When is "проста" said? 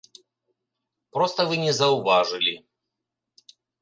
1.17-1.45